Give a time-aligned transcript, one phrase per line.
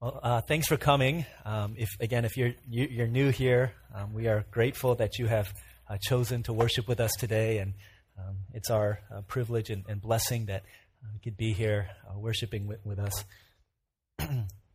[0.00, 1.24] Well, uh, thanks for coming.
[1.46, 5.26] Um, if again, if you're you, you're new here, um, we are grateful that you
[5.26, 5.54] have
[5.88, 7.72] uh, chosen to worship with us today, and
[8.18, 10.64] um, it's our uh, privilege and, and, blessing that
[11.02, 13.24] uh, you could be here uh, worshiping with, with us.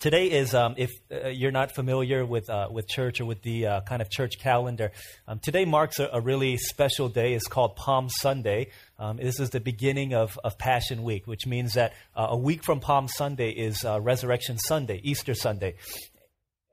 [0.00, 3.66] Today is, um, if uh, you're not familiar with, uh, with church or with the
[3.66, 4.92] uh, kind of church calendar,
[5.28, 7.34] um, today marks a, a, really special day.
[7.34, 8.70] It's called Palm Sunday.
[8.98, 12.64] Um, this is the beginning of, of Passion Week, which means that uh, a week
[12.64, 15.74] from Palm Sunday is uh, Resurrection Sunday, Easter Sunday.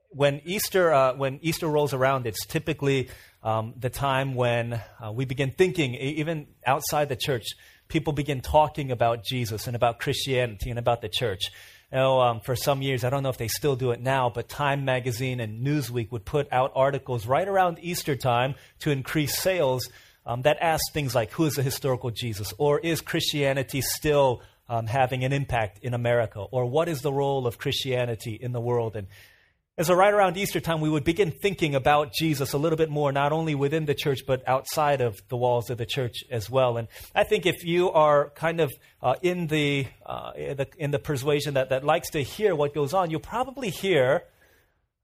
[0.08, 3.10] When Easter, uh, when Easter rolls around, it's typically
[3.42, 4.80] um, the time when
[5.12, 7.44] we begin thinking, even outside the church,
[7.88, 11.42] people begin talking about Jesus and about Christianity and about the church.
[11.92, 14.28] You know, um, for some years, I don't know if they still do it now,
[14.28, 19.38] but Time Magazine and Newsweek would put out articles right around Easter time to increase
[19.38, 19.88] sales
[20.26, 22.52] um, that asked things like, who is the historical Jesus?
[22.58, 26.40] Or is Christianity still um, having an impact in America?
[26.40, 28.94] Or what is the role of Christianity in the world?
[28.94, 29.06] And
[29.78, 32.90] and so, right around Easter time, we would begin thinking about Jesus a little bit
[32.90, 36.50] more, not only within the church, but outside of the walls of the church as
[36.50, 36.78] well.
[36.78, 40.98] And I think if you are kind of uh, in, the, uh, the, in the
[40.98, 44.24] persuasion that, that likes to hear what goes on, you'll probably hear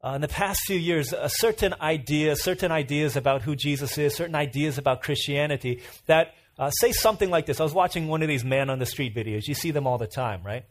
[0.03, 4.13] uh, in the past few years a certain idea, certain ideas about who Jesus is,
[4.17, 7.61] certain ideas about Christianity that uh, say something like this.
[7.61, 9.43] I was watching one of these man on the street videos.
[9.47, 10.65] You see them all the time, right?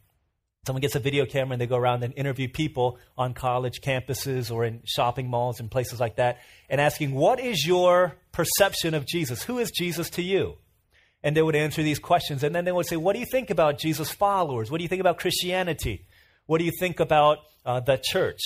[0.66, 4.50] Someone gets a video camera and they go around and interview people on college campuses
[4.50, 9.06] or in shopping malls and places like that and asking, What is your perception of
[9.06, 9.44] Jesus?
[9.44, 10.56] Who is Jesus to you?
[11.22, 12.44] And they would answer these questions.
[12.44, 14.72] And then they would say, What do you think about Jesus' followers?
[14.72, 16.06] What do you think about Christianity?
[16.46, 18.40] What do you think about uh, the church?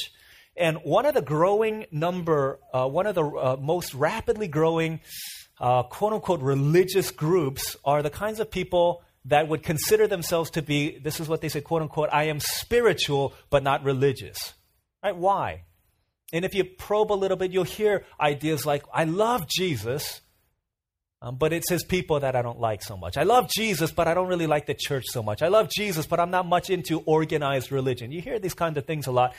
[0.56, 5.02] And one of the growing number, uh, one of the uh, most rapidly growing,
[5.60, 10.62] uh, quote unquote, religious groups are the kinds of people that would consider themselves to
[10.62, 14.54] be, this is what they say, quote unquote, I am spiritual but not religious.
[15.04, 15.16] Right?
[15.16, 15.64] Why?
[16.34, 20.22] And if you probe a little bit, you'll hear ideas like, I love Jesus,
[21.22, 23.18] um, but it's his people that I don't like so much.
[23.18, 25.42] I love Jesus, but I don't really like the church so much.
[25.42, 28.12] I love Jesus, but I'm not much into organized religion.
[28.12, 29.36] You hear these kinds of things a lot,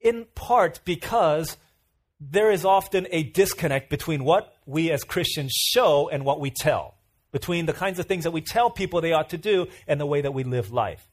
[0.00, 1.56] in part because
[2.18, 6.94] there is often a disconnect between what we as Christians show and what we tell
[7.32, 10.06] between the kinds of things that we tell people they ought to do and the
[10.06, 11.06] way that we live life.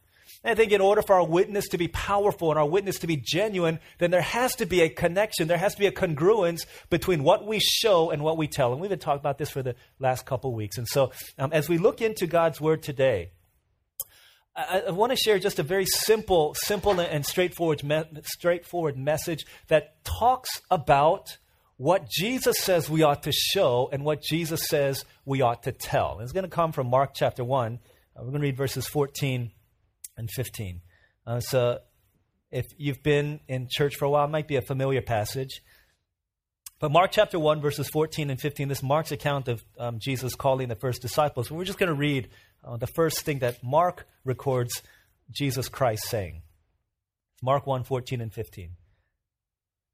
[0.44, 3.08] And I think in order for our witness to be powerful and our witness to
[3.08, 6.66] be genuine, then there has to be a connection, there has to be a congruence
[6.90, 8.72] between what we show and what we tell.
[8.72, 10.78] And we've been talking about this for the last couple weeks.
[10.78, 13.32] And so um, as we look into God's Word today,
[14.56, 19.46] I, I want to share just a very simple, simple and straightforward, me- straightforward message
[19.68, 21.38] that talks about
[21.78, 26.20] what Jesus says we ought to show and what Jesus says we ought to tell.
[26.20, 27.74] It's going to come from Mark chapter 1.
[27.74, 27.78] Uh,
[28.18, 29.52] we're going to read verses 14
[30.18, 30.82] and 15.
[31.26, 31.80] Uh, so
[32.52, 35.62] if you've been in church for a while, it might be a familiar passage.
[36.80, 40.68] But Mark chapter 1, verses 14 and 15, this Mark's account of um, Jesus calling
[40.70, 41.52] the first disciples.
[41.52, 42.30] We're just going to read
[42.64, 44.82] uh, the first thing that Mark records
[45.32, 46.42] Jesus Christ saying.
[47.42, 48.77] Mark 1, 14 and 15.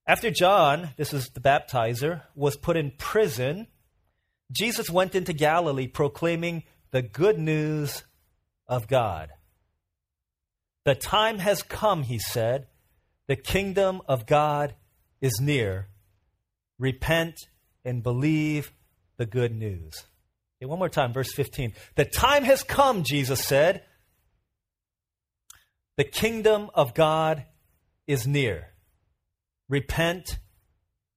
[0.06, 3.68] After John, this is the baptizer, was put in prison,
[4.52, 8.04] Jesus went into Galilee proclaiming the good news
[8.68, 9.30] of God.
[10.84, 12.68] The time has come, he said.
[13.28, 14.76] The kingdom of God
[15.22, 15.88] is near.
[16.78, 17.48] Repent
[17.86, 18.74] and believe
[19.16, 20.04] the good news.
[20.58, 21.74] Okay, one more time, verse 15.
[21.96, 23.84] The time has come, Jesus said.
[25.96, 27.46] The kingdom of God
[28.06, 28.73] is near
[29.70, 30.40] repent,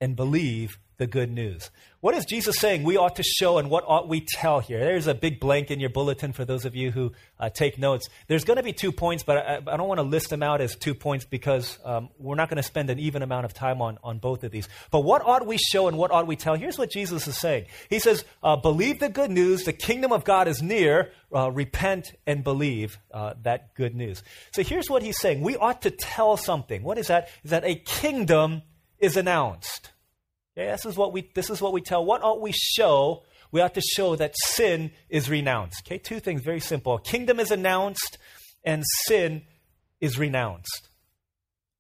[0.01, 1.71] and believe the good news.
[2.01, 4.79] What is Jesus saying we ought to show and what ought we tell here?
[4.79, 8.09] There's a big blank in your bulletin for those of you who uh, take notes.
[8.29, 10.61] There's going to be two points, but I, I, don't want to list them out
[10.61, 13.83] as two points because um, we're not going to spend an even amount of time
[13.83, 14.69] on, on both of these.
[14.91, 16.55] But what ought we show and what ought we tell?
[16.55, 20.25] Here's what Jesus is saying He says, uh, Believe the good news, the kingdom of
[20.25, 24.23] God is near, uh, repent and believe uh, that good news.
[24.53, 26.83] So here's what he's saying we ought to tell something.
[26.83, 27.31] What is that?
[27.43, 28.63] Is that a kingdom
[28.99, 29.91] is announced.
[30.57, 32.05] Okay, this is what we this is what we tell.
[32.05, 33.25] What ought we show?
[33.53, 35.83] We ought to show that sin is renounced.
[35.87, 36.99] Okay, two things very simple.
[36.99, 38.19] Kingdom is announced
[38.65, 39.43] and sin
[40.01, 40.89] is renounced.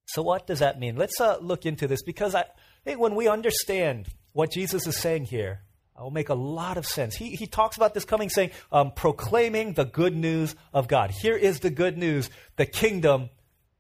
[0.07, 0.97] So what does that mean?
[0.97, 2.45] Let's uh, look into this because I
[2.85, 5.63] think when we understand what Jesus is saying here,
[5.99, 7.17] it will make a lot of sense.
[7.17, 11.11] He, he talks about this coming saying, um, proclaiming the good news of God.
[11.11, 12.31] Here is the good news.
[12.57, 13.31] The kingdom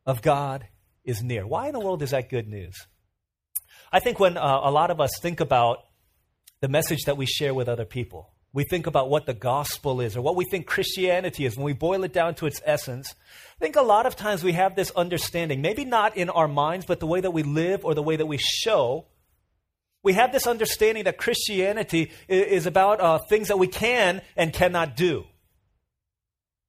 [0.05, 0.67] of God
[1.05, 1.47] is near.
[1.47, 2.75] Why in the world is that good news?
[3.97, 5.79] I think when uh, a lot of us think about
[6.61, 10.19] the message that we share with other people, we think about what the gospel is
[10.19, 13.15] or what we think Christianity is, when we boil it down to its essence,
[13.59, 16.85] I think a lot of times we have this understanding, maybe not in our minds,
[16.85, 19.07] but the way that we live or the way that we show.
[20.03, 24.95] We have this understanding that Christianity is about uh, things that we can and cannot
[24.95, 25.25] do.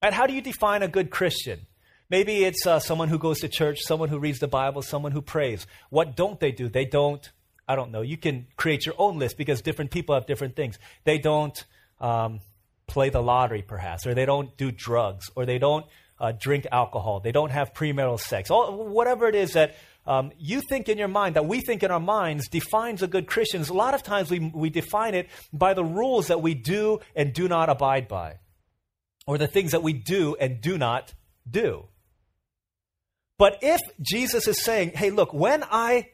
[0.00, 1.66] And how do you define a good Christian?
[2.10, 5.20] Maybe it's uh, someone who goes to church, someone who reads the Bible, someone who
[5.20, 5.66] prays.
[5.90, 6.68] What don't they do?
[6.68, 7.30] They don't,
[7.66, 8.00] I don't know.
[8.00, 10.78] You can create your own list because different people have different things.
[11.04, 11.62] They don't
[12.00, 12.40] um,
[12.86, 15.84] play the lottery, perhaps, or they don't do drugs, or they don't
[16.20, 18.50] uh, drink alcohol, they don't have premarital sex.
[18.50, 19.76] All, whatever it is that
[20.06, 23.26] um, you think in your mind, that we think in our minds, defines a good
[23.26, 23.62] Christian.
[23.62, 27.32] A lot of times we, we define it by the rules that we do and
[27.32, 28.38] do not abide by,
[29.26, 31.12] or the things that we do and do not
[31.48, 31.84] do.
[33.38, 36.10] But if Jesus is saying, hey, look, when I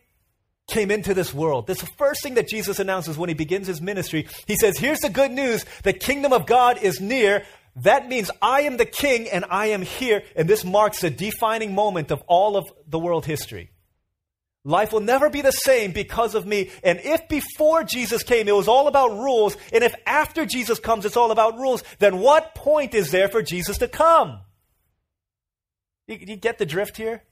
[0.69, 4.29] came into this world, this first thing that Jesus announces when he begins his ministry.
[4.47, 7.44] He says, here's the good news the kingdom of God is near.
[7.76, 10.23] That means I am the king and I am here.
[10.37, 13.71] And this marks a defining moment of all of the world history.
[14.67, 16.71] Life will never be the same because of me.
[16.82, 21.05] And if before Jesus came it was all about rules, and if after Jesus comes
[21.05, 24.41] it's all about rules, then what point is there for Jesus to come?
[26.06, 27.23] You, you get the drift here?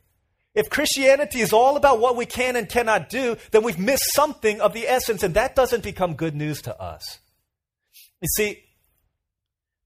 [0.54, 4.60] If Christianity is all about what we can and cannot do, then we've missed something
[4.60, 7.20] of the essence, and that doesn't become good news to us.
[8.20, 8.62] You see,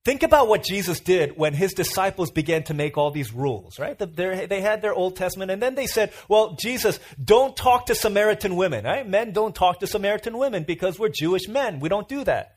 [0.04, 3.96] think about what Jesus did when his disciples began to make all these rules, right?
[3.96, 8.56] They had their Old Testament, and then they said, Well, Jesus, don't talk to Samaritan
[8.56, 9.08] women, right?
[9.08, 11.78] Men don't talk to Samaritan women because we're Jewish men.
[11.78, 12.55] We don't do that.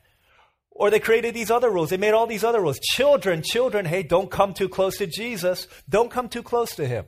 [0.80, 1.90] Or they created these other rules.
[1.90, 2.78] They made all these other rules.
[2.78, 5.68] Children, children, hey, don't come too close to Jesus.
[5.86, 7.04] Don't come too close to him.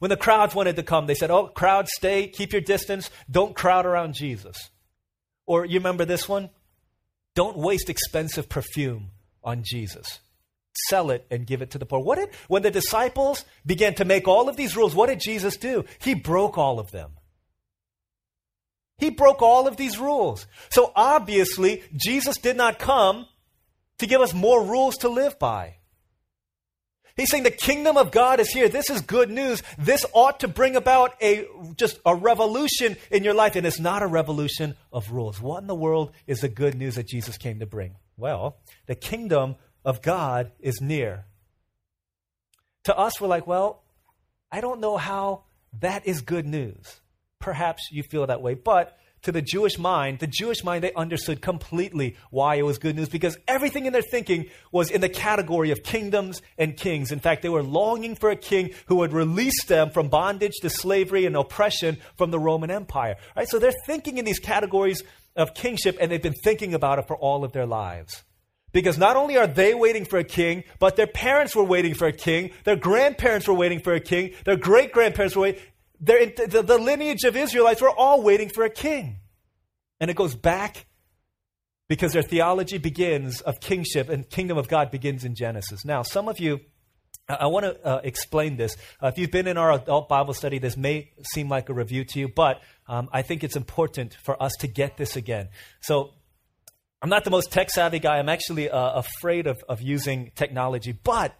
[0.00, 3.56] When the crowds wanted to come, they said, Oh, crowd, stay, keep your distance, don't
[3.56, 4.68] crowd around Jesus.
[5.46, 6.50] Or you remember this one?
[7.34, 9.12] Don't waste expensive perfume
[9.42, 10.20] on Jesus.
[10.88, 12.00] Sell it and give it to the poor.
[12.00, 15.56] What did, when the disciples began to make all of these rules, what did Jesus
[15.56, 15.86] do?
[16.00, 17.12] He broke all of them.
[18.98, 20.46] He broke all of these rules.
[20.70, 23.26] So obviously, Jesus did not come
[23.98, 25.76] to give us more rules to live by.
[27.16, 28.68] He's saying the kingdom of God is here.
[28.68, 29.62] This is good news.
[29.78, 31.46] This ought to bring about a
[31.76, 33.56] just a revolution in your life.
[33.56, 35.40] And it's not a revolution of rules.
[35.40, 37.96] What in the world is the good news that Jesus came to bring?
[38.18, 41.24] Well, the kingdom of God is near.
[42.84, 43.82] To us, we're like, well,
[44.52, 45.44] I don't know how
[45.80, 47.00] that is good news.
[47.40, 48.54] Perhaps you feel that way.
[48.54, 52.94] But to the Jewish mind, the Jewish mind, they understood completely why it was good
[52.94, 57.10] news because everything in their thinking was in the category of kingdoms and kings.
[57.10, 60.70] In fact, they were longing for a king who would release them from bondage to
[60.70, 63.16] slavery and oppression from the Roman Empire.
[63.36, 63.48] Right?
[63.48, 65.02] So they're thinking in these categories
[65.34, 68.22] of kingship and they've been thinking about it for all of their lives.
[68.72, 72.06] Because not only are they waiting for a king, but their parents were waiting for
[72.06, 75.62] a king, their grandparents were waiting for a king, their great grandparents were waiting
[76.00, 79.18] the, the lineage of Israelites were all waiting for a king.
[80.00, 80.86] And it goes back
[81.88, 85.84] because their theology begins of kingship and kingdom of God begins in Genesis.
[85.84, 86.60] Now, some of you,
[87.28, 88.76] I, I want to uh, explain this.
[89.02, 92.04] Uh, if you've been in our adult Bible study, this may seem like a review
[92.04, 95.48] to you, but um, I think it's important for us to get this again.
[95.80, 96.12] So,
[97.02, 98.18] I'm not the most tech savvy guy.
[98.18, 101.38] I'm actually uh, afraid of, of using technology, but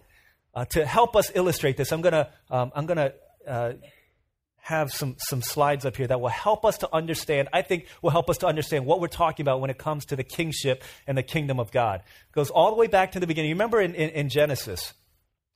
[0.53, 3.13] uh, to help us illustrate this, I'm gonna um, I'm gonna
[3.47, 3.73] uh,
[4.67, 8.09] have some, some slides up here that will help us to understand, I think will
[8.09, 11.17] help us to understand what we're talking about when it comes to the kingship and
[11.17, 12.01] the kingdom of God.
[12.01, 13.47] It goes all the way back to the beginning.
[13.47, 14.93] You remember in, in, in Genesis,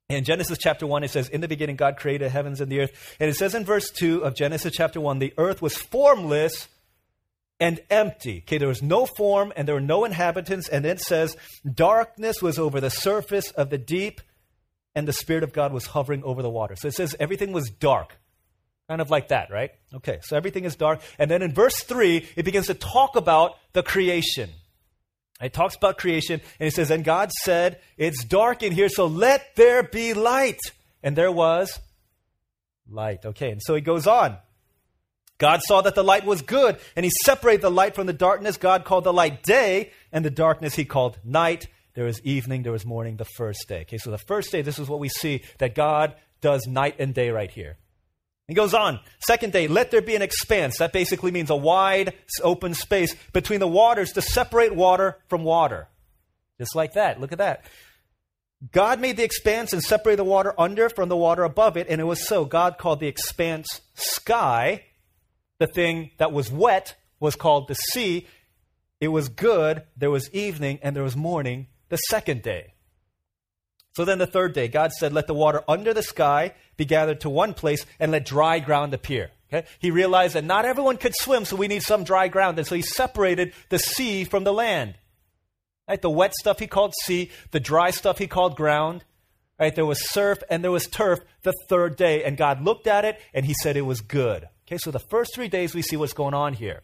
[0.08, 3.15] in Genesis chapter 1, it says, In the beginning, God created heavens and the earth.
[3.20, 6.70] And it says in verse 2 of Genesis chapter 1, the earth was formless
[7.60, 8.44] and empty.
[8.48, 10.70] Okay, there was no form and there were no inhabitants.
[10.70, 11.36] And it says,
[11.70, 14.22] Darkness was over the surface of the deep,
[14.96, 16.77] and the Spirit of God was hovering over the water.
[16.77, 18.21] So it says everything was dark.
[18.91, 19.71] Kind of like that, right?
[19.93, 21.00] Okay, so everything is dark.
[21.17, 24.50] And then in verse 3, it begins to talk about the creation.
[25.39, 29.05] It talks about creation, and it says, And God said, It's dark in here, so
[29.05, 30.60] let there be light.
[31.01, 31.79] And there was
[32.89, 33.25] light.
[33.25, 34.36] Okay, and so he goes on.
[35.38, 38.57] God saw that the light was good, and he separated the light from the darkness.
[38.57, 41.67] God called the light day, and the darkness he called night.
[41.93, 43.83] There was evening, there was morning, the first day.
[43.83, 47.13] Okay, so the first day, this is what we see that God does night and
[47.13, 47.77] day right here.
[48.51, 50.79] He goes on, second day, let there be an expanse.
[50.79, 55.88] That basically means a wide, open space between the waters to separate water from water.
[56.60, 57.22] Just like that.
[57.22, 57.63] Look at that.
[58.74, 62.01] God made the expanse and separated the water under from the water above it, and
[62.01, 62.43] it was so.
[62.43, 64.84] God called the expanse sky.
[65.60, 68.27] The thing that was wet was called the sea.
[69.00, 72.74] it was good, there was evening, and there was morning the second day.
[73.93, 77.21] So then the third day, God said, Let the water under the sky be gathered
[77.21, 79.31] to one place and let dry ground appear.
[79.51, 79.67] Okay?
[79.79, 82.57] He realized that not everyone could swim, so we need some dry ground.
[82.57, 84.95] And so he separated the sea from the land.
[85.88, 86.01] Right?
[86.01, 89.03] The wet stuff he called sea, the dry stuff he called ground.
[89.60, 89.75] Right?
[89.75, 92.24] There was surf and there was turf the third day.
[92.24, 94.48] And God looked at it and he said it was good.
[94.65, 96.83] Okay, so the first three days we see what's going on here.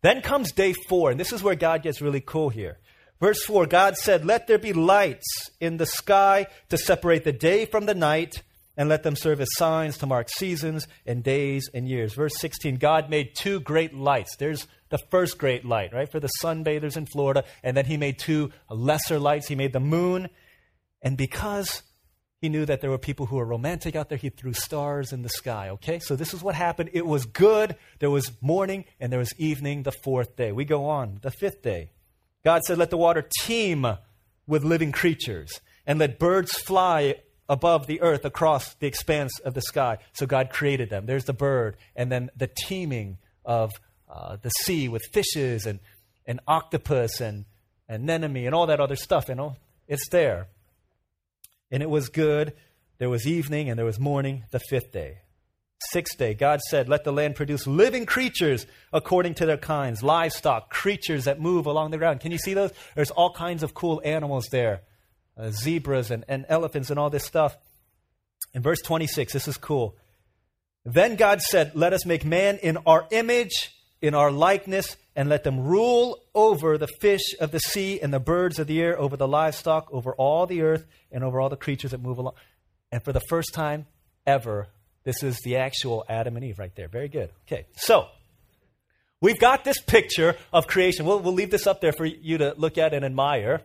[0.00, 2.78] Then comes day four, and this is where God gets really cool here.
[3.22, 7.66] Verse 4 God said, Let there be lights in the sky to separate the day
[7.66, 8.42] from the night,
[8.76, 12.14] and let them serve as signs to mark seasons and days and years.
[12.14, 14.34] Verse 16 God made two great lights.
[14.34, 17.44] There's the first great light, right, for the sunbathers in Florida.
[17.62, 19.46] And then he made two lesser lights.
[19.46, 20.28] He made the moon.
[21.00, 21.84] And because
[22.40, 24.18] he knew that there were people who were romantic out there.
[24.18, 25.68] He threw stars in the sky.
[25.68, 26.00] Okay?
[26.00, 26.90] So this is what happened.
[26.92, 27.76] It was good.
[28.00, 30.50] There was morning and there was evening the fourth day.
[30.50, 31.20] We go on.
[31.22, 31.92] The fifth day.
[32.44, 33.86] God said, Let the water teem
[34.46, 37.16] with living creatures and let birds fly
[37.48, 39.98] above the earth across the expanse of the sky.
[40.12, 41.06] So God created them.
[41.06, 43.70] There's the bird, and then the teeming of
[44.08, 45.80] uh, the sea with fishes and,
[46.26, 47.44] and octopus and,
[47.88, 49.28] anemone and all that other stuff.
[49.28, 49.56] You know,
[49.86, 50.46] it's there
[51.70, 52.54] and it was good.
[52.98, 55.18] There was evening and there was morning the fifth day.
[55.90, 60.70] Sixth day, God said, Let the land produce living creatures according to their kinds, livestock,
[60.70, 62.20] creatures that move along the ground.
[62.20, 62.72] Can you see those?
[62.94, 64.82] There's all kinds of cool animals there
[65.36, 67.56] uh, zebras and, and elephants and all this stuff.
[68.54, 69.96] In verse 26, this is cool.
[70.84, 73.70] Then God said, Let us make man in our image,
[74.00, 78.20] in our likeness, and let them rule over the fish of the sea and the
[78.20, 81.56] birds of the air, over the livestock, over all the earth, and over all the
[81.56, 82.34] creatures that move along.
[82.90, 83.86] And for the first time
[84.26, 84.68] ever,
[85.04, 86.88] this is the actual Adam and Eve right there.
[86.88, 87.30] Very good.
[87.46, 88.06] Okay, so
[89.20, 91.06] we've got this picture of creation.
[91.06, 93.62] We'll, we'll leave this up there for you to look at and admire.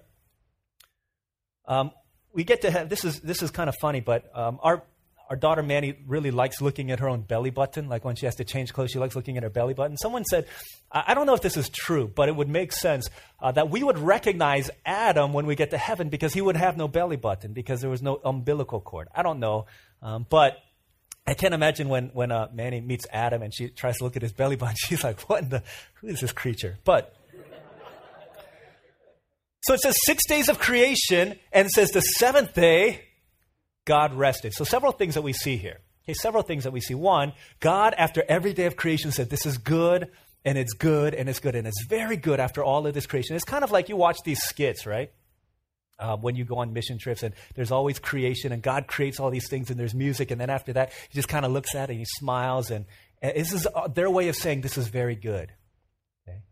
[1.65, 1.91] Um,
[2.33, 4.83] we get to have this is this is kind of funny, but um, our
[5.29, 7.89] our daughter Manny really likes looking at her own belly button.
[7.89, 9.97] Like when she has to change clothes, she likes looking at her belly button.
[9.97, 10.47] Someone said,
[10.91, 13.09] I don't know if this is true, but it would make sense
[13.41, 16.77] uh, that we would recognize Adam when we get to heaven because he would have
[16.77, 19.09] no belly button because there was no umbilical cord.
[19.13, 19.65] I don't know,
[20.01, 20.57] um, but
[21.27, 24.21] I can't imagine when when uh, Manny meets Adam and she tries to look at
[24.21, 24.75] his belly button.
[24.87, 25.63] She's like, "What in the?
[25.95, 27.13] Who is this creature?" But
[29.61, 33.01] so it says six days of creation, and it says the seventh day
[33.87, 34.53] God rested.
[34.53, 35.79] So, several things that we see here.
[36.03, 36.93] Okay, several things that we see.
[36.93, 40.11] One, God, after every day of creation, said, This is good,
[40.45, 43.35] and it's good, and it's good, and it's very good after all of this creation.
[43.35, 45.11] It's kind of like you watch these skits, right?
[45.99, 49.31] Uh, when you go on mission trips, and there's always creation, and God creates all
[49.31, 51.89] these things, and there's music, and then after that, he just kind of looks at
[51.89, 52.85] it and he smiles, and,
[53.19, 55.51] and this is uh, their way of saying this is very good.
[56.27, 56.43] Okay?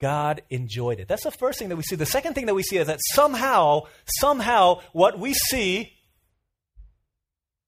[0.00, 1.08] God enjoyed it.
[1.08, 1.96] That's the first thing that we see.
[1.96, 5.92] The second thing that we see is that somehow, somehow, what we see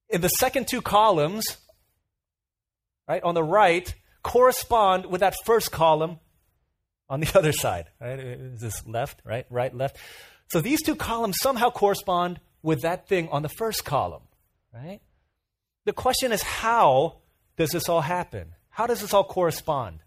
[0.09, 1.45] in the second two columns,
[3.07, 6.19] right, on the right, correspond with that first column
[7.09, 7.87] on the other side.
[8.01, 8.19] Right?
[8.19, 9.97] Is this left, right, right, left?
[10.55, 14.23] So these two columns somehow correspond with that thing on the first column,
[14.73, 15.01] right?
[15.85, 17.17] The question is how
[17.57, 18.53] does this all happen?
[18.69, 19.99] How does this all correspond?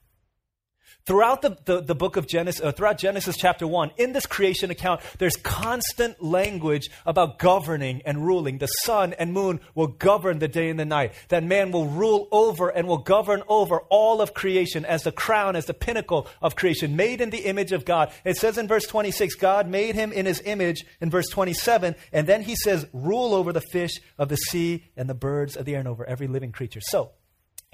[1.08, 4.72] Throughout the, the, the, book of Genesis, uh, throughout Genesis chapter 1, in this creation
[4.72, 8.58] account, there's constant language about governing and ruling.
[8.58, 11.14] The sun and moon will govern the day and the night.
[11.30, 15.56] That man will rule over and will govern over all of creation as the crown,
[15.56, 18.12] as the pinnacle of creation, made in the image of God.
[18.26, 22.28] It says in verse 26, God made him in his image in verse 27, and
[22.28, 25.76] then he says, rule over the fish of the sea and the birds of the
[25.76, 26.82] air and over every living creature.
[26.82, 27.12] So,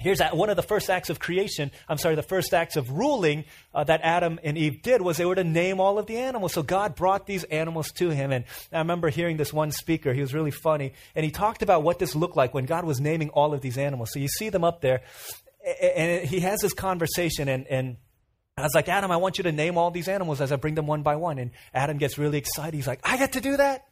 [0.04, 3.46] Here's one of the first acts of creation, I'm sorry, the first acts of ruling
[3.74, 6.52] uh, that Adam and Eve did was they were to name all of the animals.
[6.52, 8.30] So God brought these animals to him.
[8.30, 11.82] And I remember hearing this one speaker, he was really funny, and he talked about
[11.82, 14.10] what this looked like when God was naming all of these animals.
[14.12, 15.00] So you see them up there,
[15.80, 17.96] and he has this conversation, and, and
[18.58, 20.74] I was like, Adam, I want you to name all these animals as I bring
[20.74, 21.38] them one by one.
[21.38, 22.74] And Adam gets really excited.
[22.74, 23.86] He's like, I get to do that?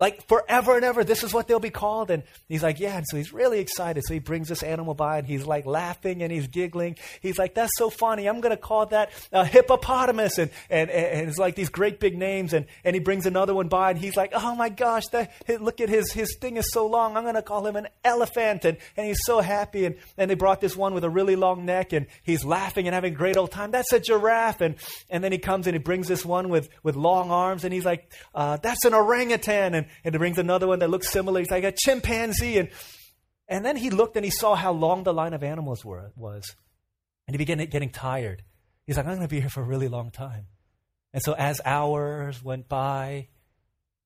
[0.00, 2.10] Like forever and ever, this is what they'll be called.
[2.10, 2.96] And he's like, yeah.
[2.96, 4.02] And so he's really excited.
[4.06, 6.96] So he brings this animal by and he's like laughing and he's giggling.
[7.20, 8.26] He's like, that's so funny.
[8.26, 10.38] I'm going to call that a hippopotamus.
[10.38, 12.54] And, and, and it's like these great big names.
[12.54, 15.82] And, and he brings another one by and he's like, oh my gosh, that, look
[15.82, 17.18] at his, his thing is so long.
[17.18, 18.64] I'm going to call him an elephant.
[18.64, 19.84] And, and he's so happy.
[19.84, 22.94] And, and they brought this one with a really long neck and he's laughing and
[22.94, 23.70] having a great old time.
[23.70, 24.62] That's a giraffe.
[24.62, 24.76] And,
[25.10, 27.84] and then he comes and he brings this one with, with long arms and he's
[27.84, 29.74] like, uh, that's an orangutan.
[29.74, 31.40] And, and he brings another one that looks similar.
[31.40, 32.58] He's like a chimpanzee.
[32.58, 32.70] And,
[33.48, 36.54] and then he looked and he saw how long the line of animals were, was.
[37.26, 38.42] And he began getting tired.
[38.86, 40.46] He's like, I'm going to be here for a really long time.
[41.12, 43.28] And so as hours went by,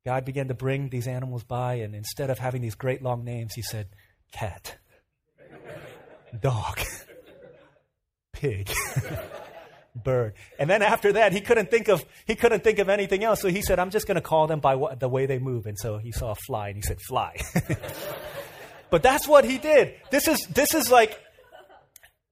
[0.05, 3.55] God began to bring these animals by, and instead of having these great long names,
[3.55, 3.89] he said,
[4.33, 4.77] cat,
[6.39, 6.79] dog,
[8.33, 8.71] pig,
[9.95, 10.35] bird.
[10.59, 13.41] And then after that, he couldn't think of, he couldn't think of anything else.
[13.41, 15.67] So he said, I'm just going to call them by what, the way they move.
[15.67, 17.41] And so he saw a fly and he said, fly.
[18.91, 19.95] but that's what he did.
[20.11, 21.21] This is, this is like,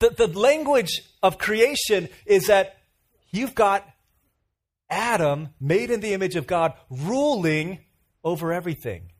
[0.00, 2.76] the, the language of creation is that
[3.30, 3.86] you've got
[4.90, 7.78] Adam, made in the image of God, ruling
[8.24, 9.10] over everything.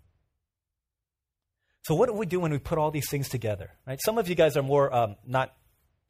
[1.85, 3.71] So, what do we do when we put all these things together?
[3.87, 3.99] Right?
[4.05, 5.55] Some of you guys are more um, not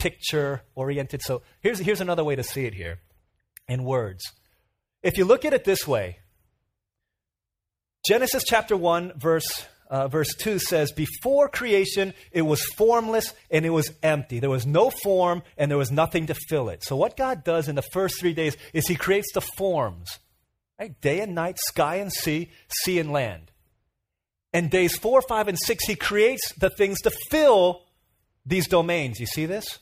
[0.03, 1.23] picture oriented.
[1.23, 2.99] So, here's, here's another way to see it here
[3.69, 4.25] in words.
[5.03, 6.19] If you look at it this way,
[8.07, 13.71] Genesis chapter 1, verse uh, verse 2 says, Before creation, it was formless and it
[13.71, 14.41] was empty.
[14.41, 16.83] There was no form and there was nothing to fill it.
[16.83, 20.19] So, what God does in the first three days is He creates the forms
[20.81, 20.99] right?
[21.01, 23.51] day and night, sky and sea, sea and land.
[24.55, 27.83] And days four, five, and six, He creates the things to fill
[28.47, 29.21] these domains.
[29.21, 29.79] You see this?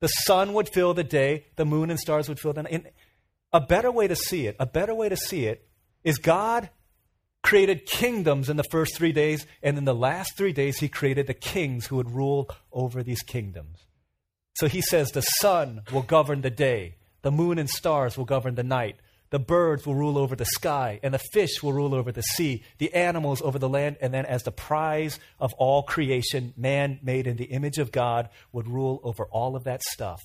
[0.00, 2.72] The sun would fill the day, the moon and stars would fill the night.
[2.72, 2.90] And
[3.52, 5.68] A better way to see it, a better way to see it
[6.04, 6.70] is God
[7.42, 11.26] created kingdoms in the first three days, and in the last three days, he created
[11.26, 13.86] the kings who would rule over these kingdoms.
[14.54, 18.54] So he says the sun will govern the day, the moon and stars will govern
[18.54, 18.96] the night,
[19.30, 22.62] the birds will rule over the sky, and the fish will rule over the sea,
[22.78, 27.26] the animals over the land, and then as the prize of all creation, man made
[27.26, 30.20] in the image of God would rule over all of that stuff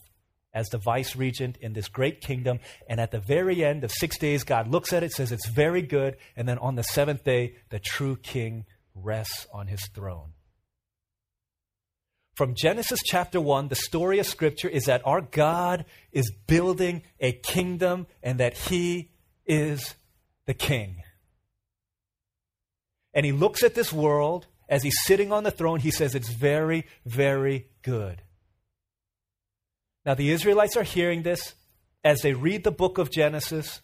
[0.54, 2.60] as the vice regent in this great kingdom.
[2.88, 5.82] And at the very end of six days, God looks at it, says it's very
[5.82, 6.18] good.
[6.36, 10.34] And then on the seventh day, the true king rests on his throne.
[12.34, 17.32] From Genesis chapter 1, the story of Scripture is that our God is building a
[17.32, 19.12] kingdom and that he
[19.46, 19.94] is
[20.46, 21.04] the king.
[23.14, 25.80] And he looks at this world as he's sitting on the throne.
[25.80, 28.24] He says, It's very, very good.
[30.06, 31.54] Now, the Israelites are hearing this
[32.04, 33.82] as they read the book of Genesis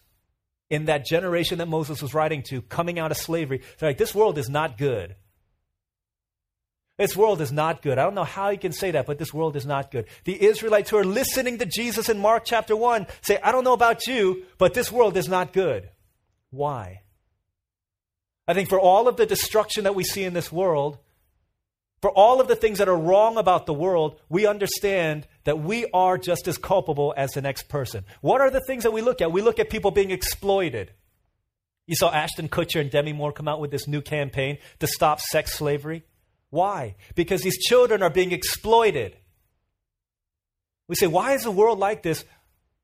[0.68, 3.62] in that generation that Moses was writing to, coming out of slavery.
[3.78, 5.16] They're like, this world is not good.
[7.00, 7.96] This world is not good.
[7.96, 10.04] I don't know how you can say that, but this world is not good.
[10.24, 13.72] The Israelites who are listening to Jesus in Mark chapter 1 say, I don't know
[13.72, 15.88] about you, but this world is not good.
[16.50, 17.00] Why?
[18.46, 20.98] I think for all of the destruction that we see in this world,
[22.02, 25.86] for all of the things that are wrong about the world, we understand that we
[25.94, 28.04] are just as culpable as the next person.
[28.20, 29.32] What are the things that we look at?
[29.32, 30.92] We look at people being exploited.
[31.86, 35.18] You saw Ashton Kutcher and Demi Moore come out with this new campaign to stop
[35.20, 36.04] sex slavery.
[36.50, 36.96] Why?
[37.14, 39.16] Because these children are being exploited.
[40.88, 42.24] We say, why is the world like this?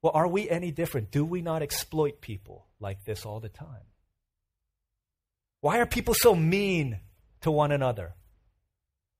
[0.00, 1.11] Well, are we any different?
[1.11, 3.83] Do we not exploit people like this all the time?
[5.61, 7.00] Why are people so mean
[7.40, 8.14] to one another?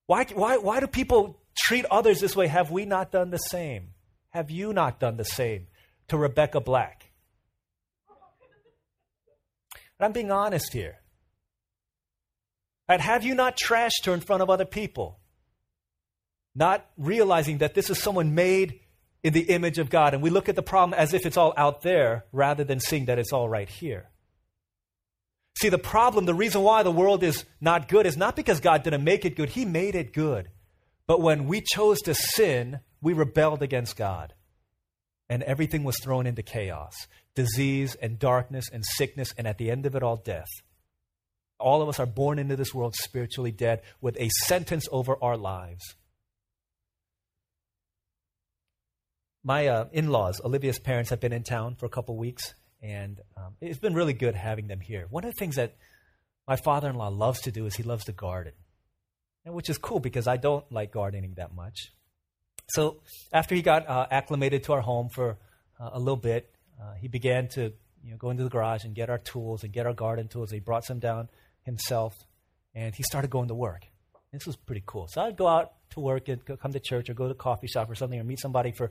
[0.07, 2.47] Why, why, why do people treat others this way?
[2.47, 3.95] Have we not done the same?
[4.31, 5.67] Have you not done the same
[6.09, 7.11] to Rebecca Black?
[9.99, 11.01] And I'm being honest here.
[12.89, 15.19] Right, have you not trashed her in front of other people?
[16.55, 18.81] Not realizing that this is someone made
[19.23, 20.15] in the image of God.
[20.15, 23.07] And we look at the problem as if it's all out there rather than seeing
[23.07, 24.09] that it's all right here.
[25.59, 28.83] See, the problem, the reason why the world is not good is not because God
[28.83, 30.51] didn't make it good, He made it good.
[31.07, 34.35] But when we chose to sin, we rebelled against God.
[35.29, 36.95] And everything was thrown into chaos
[37.35, 40.49] disease and darkness and sickness, and at the end of it all, death.
[41.59, 45.37] All of us are born into this world spiritually dead with a sentence over our
[45.37, 45.83] lives.
[49.43, 53.21] My uh, in laws, Olivia's parents, have been in town for a couple weeks, and
[53.37, 55.07] um, it's been really good having them here.
[55.09, 55.77] One of the things that
[56.49, 58.55] my father in law loves to do is he loves to garden,
[59.45, 61.93] and which is cool because I don't like gardening that much.
[62.69, 65.39] So after he got uh, acclimated to our home for
[65.79, 68.95] uh, a little bit, uh, he began to you know, go into the garage and
[68.95, 70.51] get our tools and get our garden tools.
[70.51, 71.29] He brought some down
[71.67, 72.15] himself,
[72.75, 73.83] and he started going to work.
[74.33, 75.09] This was pretty cool.
[75.09, 77.91] So I'd go out to work and come to church or go to coffee shop
[77.91, 78.91] or something or meet somebody for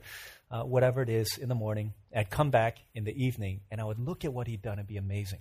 [0.50, 1.92] uh, whatever it is in the morning.
[2.14, 4.88] I'd come back in the evening and I would look at what he'd done and
[4.88, 5.40] be amazing.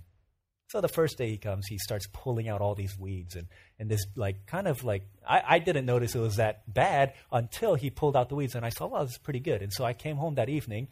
[0.67, 3.47] So the first day he comes, he starts pulling out all these weeds and,
[3.79, 7.75] and this like kind of like I, I didn't notice it was that bad until
[7.75, 9.61] he pulled out the weeds and I saw, well, this is pretty good.
[9.61, 10.87] And so I came home that evening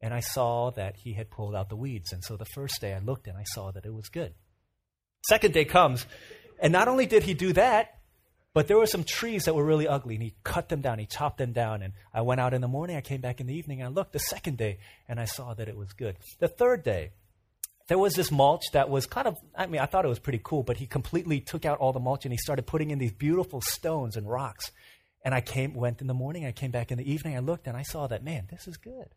[0.00, 2.12] and I saw that he had pulled out the weeds.
[2.12, 4.34] And so the first day I looked and I saw that it was good.
[5.22, 6.06] Second day comes,
[6.60, 7.98] and not only did he do that,
[8.54, 10.98] But there were some trees that were really ugly, and he cut them down.
[10.98, 11.82] He chopped them down.
[11.82, 12.96] And I went out in the morning.
[12.96, 13.82] I came back in the evening.
[13.82, 16.16] I looked the second day, and I saw that it was good.
[16.40, 17.12] The third day,
[17.88, 20.40] there was this mulch that was kind of, I mean, I thought it was pretty
[20.42, 23.12] cool, but he completely took out all the mulch and he started putting in these
[23.12, 24.72] beautiful stones and rocks.
[25.24, 27.66] And I came, went in the morning, I came back in the evening, I looked,
[27.66, 29.08] and I saw that, man, this is good.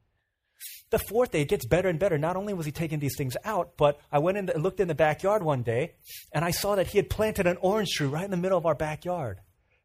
[0.89, 2.17] The fourth day, it gets better and better.
[2.17, 4.95] Not only was he taking these things out, but I went and looked in the
[4.95, 5.93] backyard one day,
[6.34, 8.65] and I saw that he had planted an orange tree right in the middle of
[8.65, 9.39] our backyard.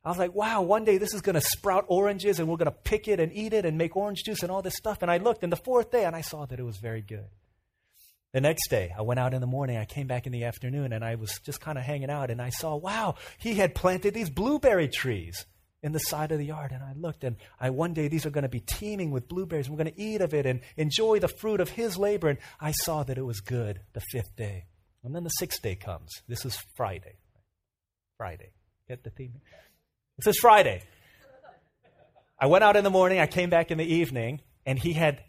[0.04, 2.70] I was like, wow, one day this is going to sprout oranges, and we're going
[2.70, 4.98] to pick it and eat it and make orange juice and all this stuff.
[5.02, 7.26] And I looked, and the fourth day, and I saw that it was very good.
[8.32, 10.92] The next day, I went out in the morning, I came back in the afternoon,
[10.92, 14.14] and I was just kind of hanging out, and I saw, wow, he had planted
[14.14, 15.46] these blueberry trees
[15.82, 16.72] in the side of the yard.
[16.72, 19.68] And I looked, and I one day these are going to be teeming with blueberries.
[19.68, 22.28] We're going to eat of it and enjoy the fruit of his labor.
[22.28, 24.66] And I saw that it was good the fifth day.
[25.04, 26.10] And then the sixth day comes.
[26.26, 27.18] This is Friday.
[28.16, 28.50] Friday.
[28.88, 29.40] Get the theme?
[30.18, 30.82] This is Friday.
[32.38, 35.22] I went out in the morning, I came back in the evening, and he had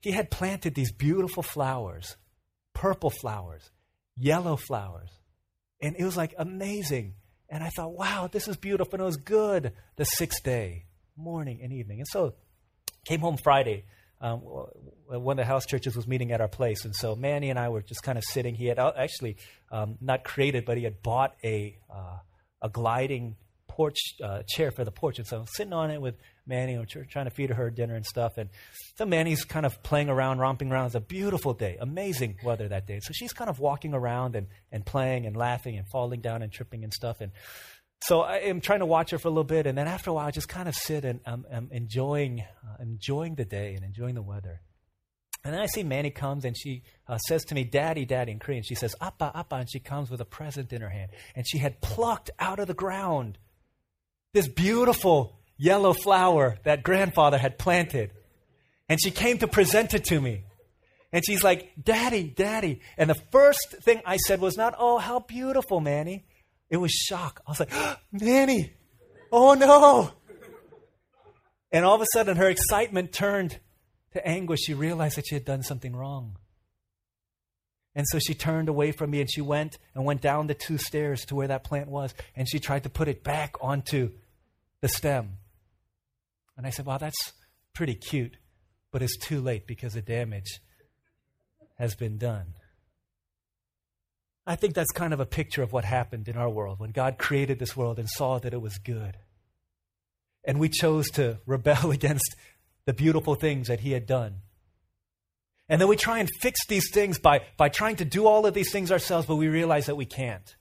[0.00, 2.16] he had planted these beautiful flowers,
[2.74, 3.70] purple flowers,
[4.16, 5.10] yellow flowers.
[5.80, 7.14] And it was like amazing.
[7.48, 8.94] And I thought, wow, this is beautiful.
[8.94, 10.84] And it was good the sixth day,
[11.16, 12.00] morning and evening.
[12.00, 12.34] And so
[13.06, 13.84] came home Friday.
[14.20, 16.84] Um, one of the house churches was meeting at our place.
[16.84, 18.54] And so Manny and I were just kind of sitting.
[18.54, 19.36] He had actually
[19.70, 22.18] um, not created, but he had bought a, uh,
[22.60, 23.36] a gliding
[23.78, 25.18] porch uh, chair for the porch.
[25.20, 26.16] And so I'm sitting on it with
[26.48, 28.36] Manny, and we're trying to feed her dinner and stuff.
[28.36, 28.50] And
[28.96, 30.86] so Manny's kind of playing around, romping around.
[30.86, 32.98] It's a beautiful day, amazing weather that day.
[33.00, 36.50] So she's kind of walking around and, and playing and laughing and falling down and
[36.50, 37.20] tripping and stuff.
[37.20, 37.30] And
[38.02, 39.68] so I am trying to watch her for a little bit.
[39.68, 42.82] And then after a while, I just kind of sit and I'm, I'm enjoying, uh,
[42.82, 44.60] enjoying the day and enjoying the weather.
[45.44, 48.40] And then I see Manny comes and she uh, says to me, Daddy, Daddy, in
[48.40, 48.64] Korean.
[48.64, 49.54] She says, Appa, Appa.
[49.54, 51.12] And she comes with a present in her hand.
[51.36, 53.38] And she had plucked out of the ground
[54.32, 58.10] this beautiful yellow flower that grandfather had planted.
[58.88, 60.44] And she came to present it to me.
[61.12, 62.80] And she's like, Daddy, Daddy.
[62.96, 66.24] And the first thing I said was not, Oh, how beautiful, Manny.
[66.70, 67.40] It was shock.
[67.46, 68.72] I was like, oh, Manny,
[69.32, 70.10] oh no.
[71.70, 73.58] And all of a sudden, her excitement turned
[74.12, 74.60] to anguish.
[74.60, 76.36] She realized that she had done something wrong.
[77.98, 80.78] And so she turned away from me and she went and went down the two
[80.78, 82.14] stairs to where that plant was.
[82.36, 84.12] And she tried to put it back onto
[84.80, 85.38] the stem.
[86.56, 87.32] And I said, Wow, that's
[87.74, 88.36] pretty cute,
[88.92, 90.60] but it's too late because the damage
[91.76, 92.54] has been done.
[94.46, 97.18] I think that's kind of a picture of what happened in our world when God
[97.18, 99.16] created this world and saw that it was good.
[100.44, 102.36] And we chose to rebel against
[102.84, 104.42] the beautiful things that He had done.
[105.68, 108.54] And then we try and fix these things by, by trying to do all of
[108.54, 110.56] these things ourselves, but we realize that we can't.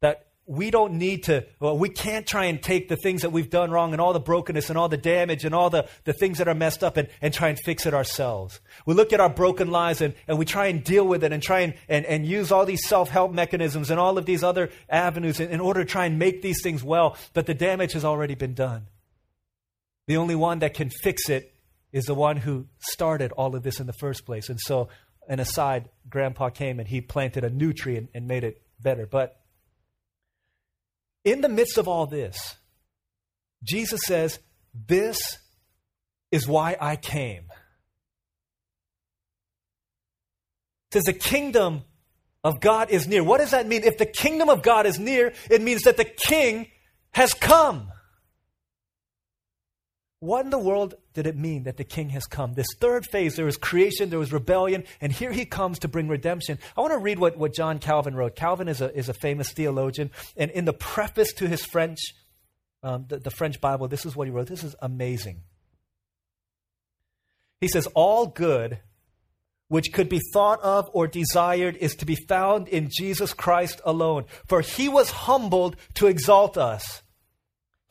[0.00, 3.50] That we don't need to, well, we can't try and take the things that we've
[3.50, 6.38] done wrong and all the brokenness and all the damage and all the, the things
[6.38, 8.60] that are messed up and, and try and fix it ourselves.
[8.84, 11.40] We look at our broken lives and, and we try and deal with it and
[11.40, 14.70] try and, and, and use all these self help mechanisms and all of these other
[14.88, 18.04] avenues in, in order to try and make these things well, but the damage has
[18.04, 18.88] already been done.
[20.08, 21.51] The only one that can fix it
[21.92, 24.48] is the one who started all of this in the first place.
[24.48, 24.88] And so,
[25.28, 29.06] an aside, Grandpa came and he planted a new tree and, and made it better.
[29.06, 29.36] But
[31.24, 32.56] in the midst of all this,
[33.62, 34.38] Jesus says,
[34.74, 35.38] This
[36.30, 37.44] is why I came.
[40.90, 41.84] It says the kingdom
[42.42, 43.22] of God is near.
[43.22, 43.84] What does that mean?
[43.84, 46.68] If the kingdom of God is near, it means that the king
[47.12, 47.91] has come.
[50.22, 52.54] What in the world did it mean that the king has come?
[52.54, 56.06] This third phase, there was creation, there was rebellion, and here he comes to bring
[56.06, 56.60] redemption.
[56.76, 58.36] I want to read what, what John Calvin wrote.
[58.36, 61.98] Calvin is a, is a famous theologian, and in the preface to his French,
[62.84, 64.46] um, the, the French Bible, this is what he wrote.
[64.46, 65.40] This is amazing.
[67.60, 68.78] He says, All good
[69.66, 74.26] which could be thought of or desired is to be found in Jesus Christ alone.
[74.46, 77.02] For he was humbled to exalt us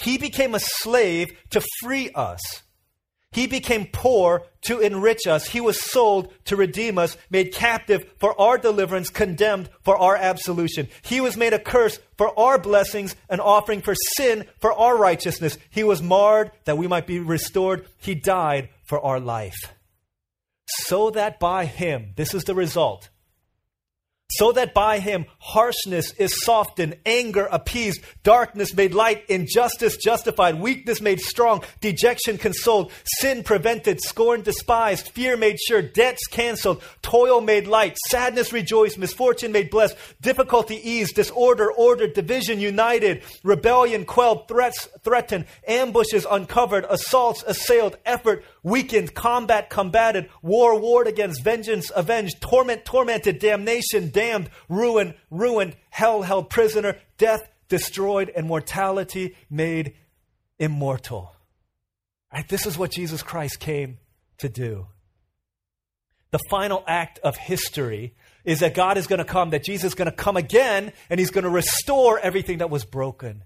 [0.01, 2.41] he became a slave to free us.
[3.31, 5.47] He became poor to enrich us.
[5.47, 10.89] He was sold to redeem us, made captive for our deliverance, condemned for our absolution.
[11.01, 15.57] He was made a curse for our blessings, an offering for sin for our righteousness.
[15.69, 17.87] He was marred that we might be restored.
[17.99, 19.73] He died for our life.
[20.67, 23.09] So that by him, this is the result,
[24.31, 31.01] so that by him harshness is softened, anger appeased, darkness made light, injustice justified, weakness
[31.01, 37.67] made strong, dejection consoled, sin prevented, scorn despised, fear made sure, debts canceled, toil made
[37.67, 44.87] light, sadness rejoiced, misfortune made blessed, difficulty eased, disorder ordered, division united, rebellion quelled, threats
[45.03, 52.85] threatened, ambushes uncovered, assaults assailed, effort weakened, combat combated, war warred against, vengeance avenged, torment
[52.85, 59.93] tormented, damnation damned, ruin ruined, hell held prisoner, death destroyed, and mortality made
[60.59, 61.35] immortal.
[62.33, 62.47] Right?
[62.47, 63.97] This is what Jesus Christ came
[64.37, 64.87] to do.
[66.31, 69.95] The final act of history is that God is going to come, that Jesus is
[69.95, 73.43] going to come again, and he's going to restore everything that was broken.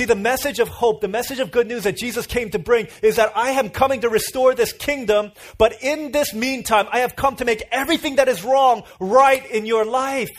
[0.00, 2.88] See, the message of hope, the message of good news that Jesus came to bring
[3.02, 7.16] is that I am coming to restore this kingdom, but in this meantime, I have
[7.16, 10.30] come to make everything that is wrong right in your life.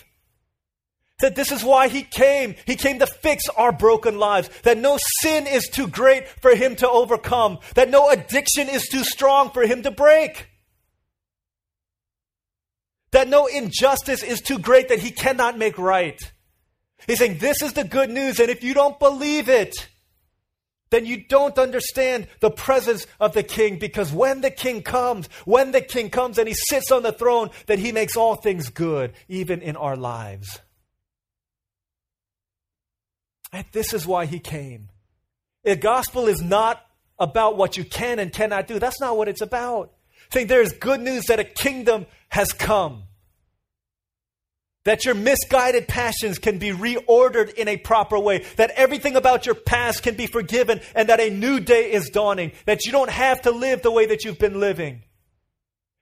[1.20, 2.56] That this is why he came.
[2.66, 4.50] He came to fix our broken lives.
[4.64, 7.60] That no sin is too great for him to overcome.
[7.76, 10.50] That no addiction is too strong for him to break.
[13.12, 16.20] That no injustice is too great that he cannot make right.
[17.08, 19.74] He's saying, This is the good news, and if you don't believe it,
[20.92, 25.72] then you don't understand the presence of the king because when the king comes, when
[25.72, 29.14] the king comes and he sits on the throne, then he makes all things good,
[29.30, 30.60] even in our lives.
[33.54, 34.90] And this is why he came.
[35.64, 36.86] The gospel is not
[37.20, 38.80] about what you can and cannot do.
[38.80, 39.94] That's not what it's about.
[40.34, 43.04] Saying there is good news that a kingdom has come.
[44.84, 48.46] That your misguided passions can be reordered in a proper way.
[48.56, 52.52] That everything about your past can be forgiven and that a new day is dawning.
[52.66, 55.04] That you don't have to live the way that you've been living.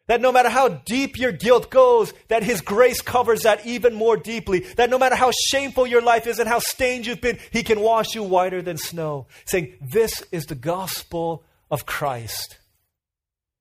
[0.10, 4.18] That no matter how deep your guilt goes, that His grace covers that even more
[4.18, 4.62] deeply.
[4.76, 7.80] That no matter how shameful your life is and how stained you've been, He can
[7.80, 9.28] wash you whiter than snow.
[9.46, 12.58] Saying, This is the gospel of Christ.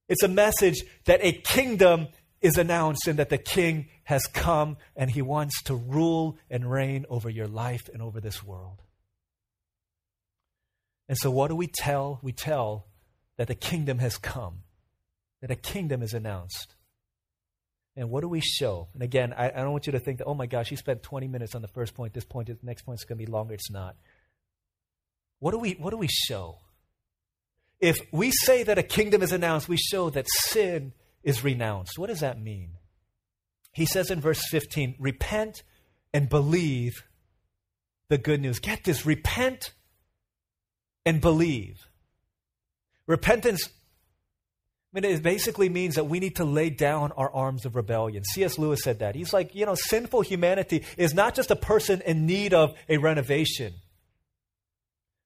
[0.09, 2.09] It's a message that a kingdom
[2.41, 7.05] is announced and that the king has come and he wants to rule and reign
[7.11, 8.81] over your life and over this world.
[11.11, 12.19] And so, what do we tell?
[12.23, 12.87] We tell
[13.37, 14.63] that the kingdom has come,
[15.43, 16.75] that a kingdom is announced.
[17.97, 18.89] And what do we show?
[18.95, 21.03] And again, I, I don't want you to think that, oh my gosh, you spent
[21.03, 23.31] 20 minutes on the first point, this point, the next point is going to be
[23.31, 23.53] longer.
[23.53, 23.95] It's not.
[25.39, 26.61] What do we, what do we show?
[27.79, 31.99] If we say that a kingdom is announced, we show that sin is renounced.
[31.99, 32.78] What does that mean?
[33.79, 35.63] He says in verse 15, repent
[36.13, 37.05] and believe
[38.09, 38.59] the good news.
[38.59, 39.73] Get this, repent
[41.07, 41.87] and believe.
[43.07, 43.69] Repentance
[44.93, 48.25] I mean, it basically means that we need to lay down our arms of rebellion.
[48.25, 48.59] C.S.
[48.59, 49.15] Lewis said that.
[49.15, 52.97] He's like, you know, sinful humanity is not just a person in need of a
[52.97, 53.75] renovation.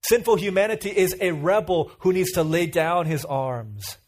[0.04, 3.98] Sinful humanity is a rebel who needs to lay down his arms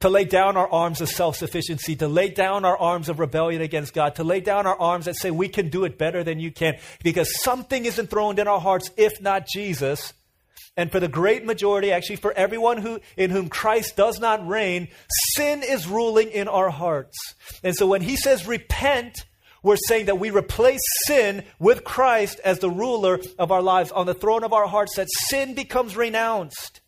[0.00, 3.62] to lay down our arms of self sufficiency, to lay down our arms of rebellion
[3.62, 6.38] against God, to lay down our arms that say we can do it better than
[6.38, 10.12] you can, because something is enthroned in our hearts, if not Jesus.
[10.76, 14.88] And for the great majority, actually for everyone who, in whom Christ does not reign,
[15.36, 17.16] sin is ruling in our hearts.
[17.62, 19.24] And so when he says repent,
[19.62, 24.06] we're saying that we replace sin with Christ as the ruler of our lives on
[24.06, 26.80] the throne of our hearts, that sin becomes renounced.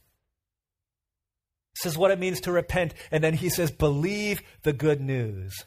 [1.76, 2.94] This is what it means to repent.
[3.10, 5.64] And then he says, believe the good news.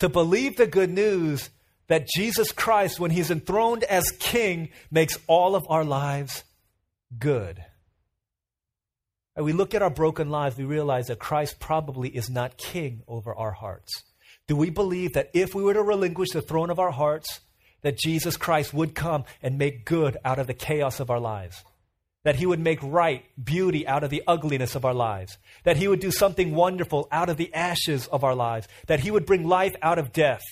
[0.00, 1.50] To believe the good news
[1.86, 6.44] that Jesus Christ, when he's enthroned as king, makes all of our lives
[7.18, 7.64] good.
[9.36, 13.02] And we look at our broken lives, we realize that Christ probably is not king
[13.06, 14.02] over our hearts.
[14.48, 17.40] Do we believe that if we were to relinquish the throne of our hearts,
[17.82, 21.62] that Jesus Christ would come and make good out of the chaos of our lives?
[22.24, 25.38] That he would make right beauty out of the ugliness of our lives.
[25.64, 28.68] That he would do something wonderful out of the ashes of our lives.
[28.88, 30.42] That he would bring life out of death.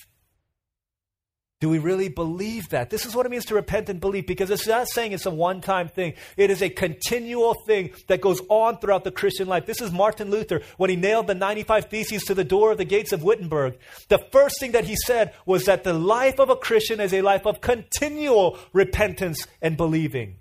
[1.61, 2.89] Do we really believe that?
[2.89, 5.31] This is what it means to repent and believe because it's not saying it's a
[5.31, 6.15] one time thing.
[6.37, 9.67] It is a continual thing that goes on throughout the Christian life.
[9.67, 12.85] This is Martin Luther when he nailed the 95 Theses to the door of the
[12.85, 13.77] gates of Wittenberg.
[14.09, 17.23] The first thing that he said was that the life of a Christian is a
[17.23, 20.37] life of continual repentance and believing.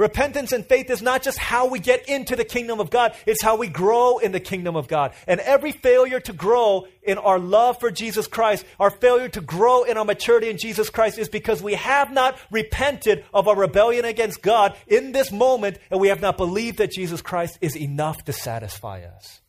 [0.00, 3.42] Repentance and faith is not just how we get into the kingdom of God, it's
[3.42, 5.12] how we grow in the kingdom of God.
[5.26, 9.82] And every failure to grow in our love for Jesus Christ, our failure to grow
[9.82, 14.06] in our maturity in Jesus Christ is because we have not repented of our rebellion
[14.06, 18.24] against God in this moment and we have not believed that Jesus Christ is enough
[18.24, 19.42] to satisfy us.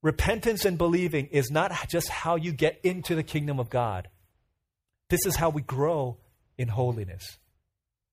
[0.00, 4.08] Repentance and believing is not just how you get into the kingdom of God.
[5.10, 6.16] This is how we grow
[6.56, 7.36] in holiness.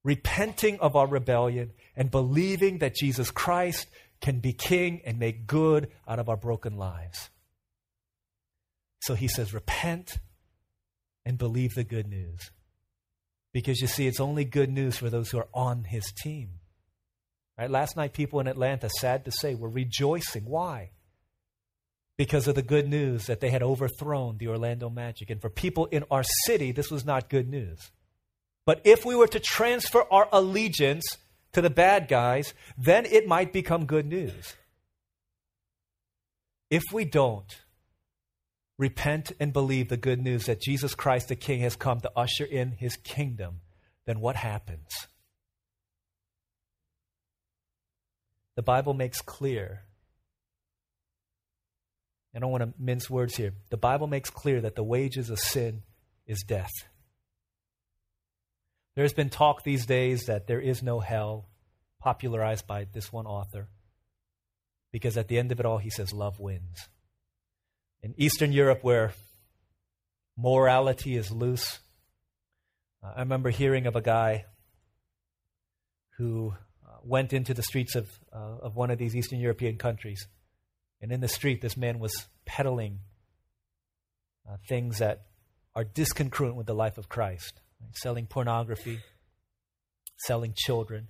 [0.08, 3.90] Repenting of our rebellion and believing that Jesus Christ
[4.22, 7.30] can be king and make good out of our broken lives.
[9.02, 10.20] So he says, repent
[11.26, 12.52] and believe the good news.
[13.52, 16.52] Because you see, it's only good news for those who are on his team.
[17.58, 17.70] Right?
[17.70, 20.46] Last night, people in Atlanta, sad to say, were rejoicing.
[20.46, 20.92] Why?
[22.18, 25.30] Because of the good news that they had overthrown the Orlando Magic.
[25.30, 27.92] And for people in our city, this was not good news.
[28.68, 31.06] But if we were to transfer our allegiance
[31.54, 34.58] to the bad guys, then it might become good news.
[36.70, 37.62] If we don't,
[38.78, 42.44] repent and believe the good news that Jesus Christ the King has come to usher
[42.44, 43.62] in his kingdom,
[44.06, 45.08] then what happens?
[48.58, 49.84] The Bible makes clear,
[52.36, 55.40] I don't want to mince words here, the Bible makes clear that the wages of
[55.40, 55.84] sin
[56.26, 56.74] is death.
[58.98, 61.48] There's been talk these days that there is no hell,
[62.00, 63.68] popularized by this one author,
[64.92, 66.90] because at the end of it all, he says, love wins
[68.02, 69.14] in Eastern Europe where
[70.36, 71.78] morality is loose.
[73.04, 74.46] Uh, I remember hearing of a guy
[76.18, 80.28] who uh, went into the streets of, uh, of one of these Eastern European countries.
[81.02, 83.02] And in the street, this man was peddling
[84.50, 85.28] uh, things that
[85.76, 87.62] are discongruent with the life of Christ?
[87.94, 89.00] Selling pornography,
[90.18, 91.08] selling children.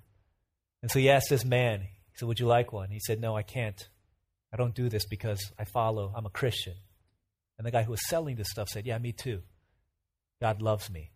[0.82, 2.90] And so he asked this man, he said, Would you like one?
[2.90, 3.88] He said, No, I can't.
[4.54, 6.76] I don't do this because I follow, I'm a Christian.
[7.58, 9.42] And the guy who was selling this stuff said, Yeah, me too.
[10.42, 11.12] God loves me.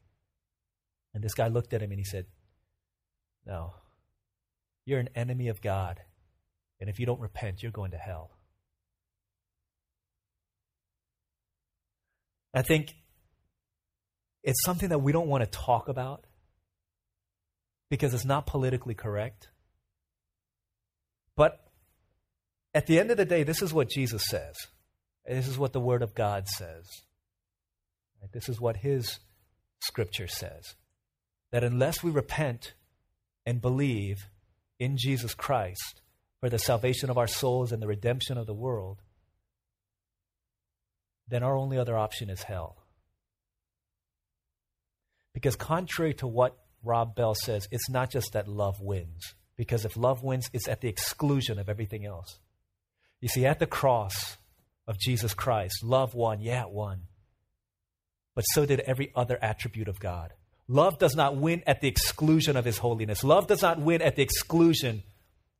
[1.13, 2.25] And this guy looked at him and he said,
[3.45, 3.73] No,
[4.85, 5.99] you're an enemy of God.
[6.79, 8.31] And if you don't repent, you're going to hell.
[12.53, 12.95] I think
[14.43, 16.25] it's something that we don't want to talk about
[17.89, 19.49] because it's not politically correct.
[21.35, 21.59] But
[22.73, 24.55] at the end of the day, this is what Jesus says.
[25.25, 26.85] This is what the Word of God says.
[28.33, 29.19] This is what His
[29.79, 30.75] Scripture says.
[31.51, 32.73] That unless we repent
[33.45, 34.29] and believe
[34.79, 36.01] in Jesus Christ
[36.39, 39.01] for the salvation of our souls and the redemption of the world,
[41.27, 42.80] then our only other option is hell.
[45.33, 49.35] Because, contrary to what Rob Bell says, it's not just that love wins.
[49.55, 52.39] Because if love wins, it's at the exclusion of everything else.
[53.19, 54.37] You see, at the cross
[54.87, 57.03] of Jesus Christ, love won, yeah, it won.
[58.33, 60.33] But so did every other attribute of God.
[60.67, 63.23] Love does not win at the exclusion of his holiness.
[63.23, 65.03] Love does not win at the exclusion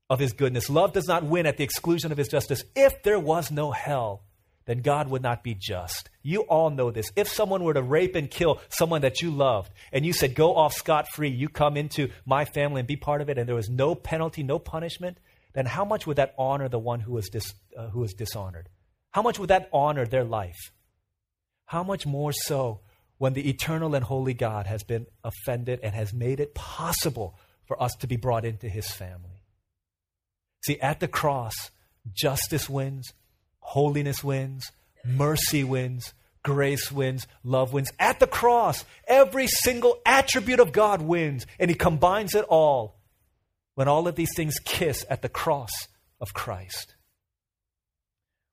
[0.10, 0.70] of his goodness.
[0.70, 2.64] Love does not win at the exclusion of his justice.
[2.76, 4.24] If there was no hell,
[4.66, 6.10] then God would not be just.
[6.22, 7.12] You all know this.
[7.16, 10.56] If someone were to rape and kill someone that you loved, and you said, go
[10.56, 13.56] off scot free, you come into my family and be part of it, and there
[13.56, 15.18] was no penalty, no punishment,
[15.54, 18.70] then how much would that honor the one who was, dis, uh, who was dishonored?
[19.12, 20.72] How much would that honor their life?
[21.66, 22.82] How much more so
[23.18, 27.82] when the eternal and holy God has been offended and has made it possible for
[27.82, 29.44] us to be brought into his family?
[30.66, 31.72] See, at the cross,
[32.14, 33.14] justice wins,
[33.62, 34.72] Holiness wins,
[35.06, 37.92] mercy wins, grace wins, love wins.
[38.00, 43.00] At the cross, every single attribute of God wins, and He combines it all
[43.76, 45.72] when all of these things kiss at the cross
[46.20, 46.96] of Christ.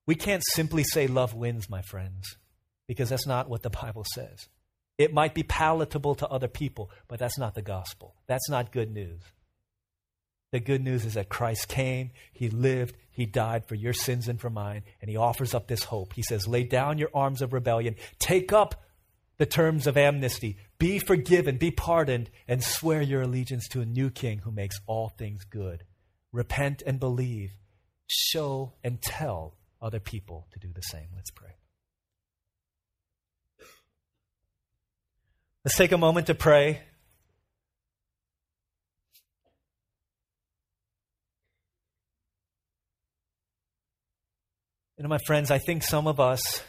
[0.07, 2.37] We can't simply say love wins, my friends,
[2.87, 4.47] because that's not what the Bible says.
[4.97, 8.15] It might be palatable to other people, but that's not the gospel.
[8.27, 9.21] That's not good news.
[10.51, 14.39] The good news is that Christ came, He lived, He died for your sins and
[14.39, 16.13] for mine, and He offers up this hope.
[16.13, 18.83] He says, Lay down your arms of rebellion, take up
[19.37, 24.09] the terms of amnesty, be forgiven, be pardoned, and swear your allegiance to a new
[24.09, 25.83] King who makes all things good.
[26.31, 27.51] Repent and believe,
[28.07, 31.07] show and tell other people to do the same.
[31.15, 31.51] Let's pray.
[35.63, 36.81] Let's take a moment to pray.
[44.99, 46.61] You know, my friends, I think some of us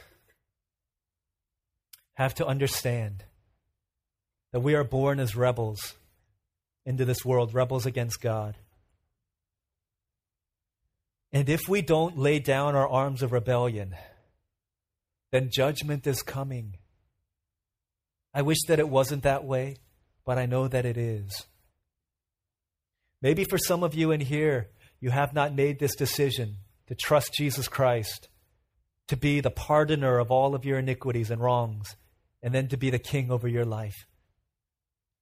[2.14, 3.24] have to understand
[4.52, 5.94] that we are born as rebels
[6.86, 8.56] into this world, rebels against God.
[11.33, 13.96] And if we don't lay down our arms of rebellion,
[15.33, 16.76] then judgment is coming.
[18.33, 19.78] I wish that it wasn't that way,
[20.24, 21.46] but I know that it is.
[23.20, 24.68] Maybe for some of you in here,
[25.00, 26.58] you have not made this decision
[26.90, 28.28] to trust Jesus Christ
[29.06, 31.94] to be the pardoner of all of your iniquities and wrongs,
[32.42, 34.06] and then to be the king over your life.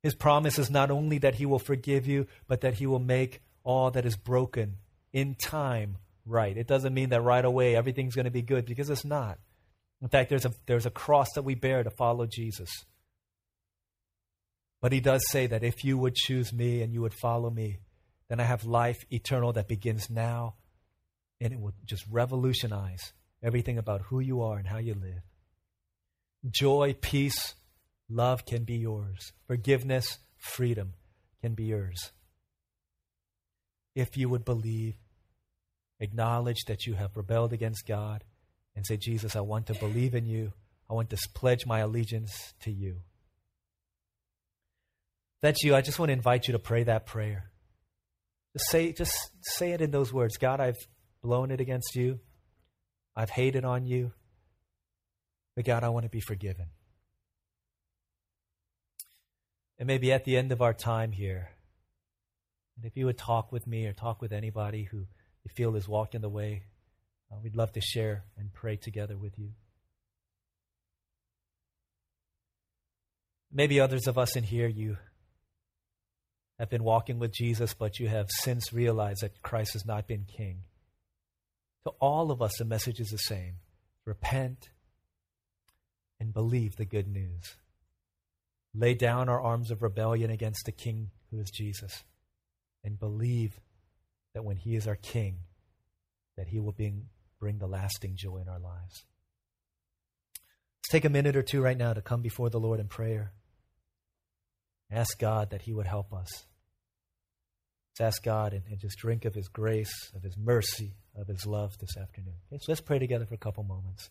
[0.02, 3.42] His promise is not only that he will forgive you, but that he will make
[3.64, 4.76] all that is broken
[5.12, 6.56] in time right.
[6.56, 9.38] It doesn't mean that right away everything's going to be good because it's not.
[10.00, 12.70] In fact, there's a, there's a cross that we bear to follow Jesus.
[14.80, 17.80] But he does say that if you would choose me and you would follow me,
[18.30, 20.54] then I have life eternal that begins now,
[21.40, 23.12] and it will just revolutionize
[23.42, 25.22] everything about who you are and how you live.
[26.50, 27.54] Joy, peace,
[28.08, 29.32] love can be yours.
[29.46, 30.94] Forgiveness, freedom
[31.40, 32.12] can be yours.
[33.94, 34.96] If you would believe,
[36.00, 38.24] acknowledge that you have rebelled against God,
[38.78, 40.52] and say, Jesus, I want to believe in you.
[40.88, 42.98] I want to pledge my allegiance to you.
[45.42, 45.74] That's you.
[45.74, 47.50] I just want to invite you to pray that prayer.
[48.52, 50.36] Just say, just say it in those words.
[50.36, 50.78] God, I've
[51.22, 52.20] blown it against you.
[53.16, 54.12] I've hated on you.
[55.56, 56.66] But God, I want to be forgiven.
[59.78, 61.50] And maybe at the end of our time here,
[62.76, 65.88] and if you would talk with me or talk with anybody who you feel is
[65.88, 66.62] walking the way,
[67.30, 69.50] uh, we'd love to share and pray together with you.
[73.52, 74.98] Maybe others of us in here, you
[76.58, 80.24] have been walking with Jesus, but you have since realized that Christ has not been
[80.24, 80.64] king.
[81.88, 83.54] To all of us, the message is the same
[84.04, 84.68] repent
[86.20, 87.54] and believe the good news.
[88.74, 92.04] Lay down our arms of rebellion against the king who is Jesus
[92.84, 93.58] and believe
[94.34, 95.38] that when he is our king,
[96.36, 97.08] that he will bring,
[97.40, 99.06] bring the lasting joy in our lives.
[100.76, 103.32] Let's take a minute or two right now to come before the Lord in prayer.
[104.90, 106.28] Ask God that he would help us.
[107.98, 111.46] Let's ask God and, and, just drink of His grace, of His mercy, of His
[111.46, 112.38] love this afternoon.
[112.46, 114.10] Okay, so let's pray together for a couple moments.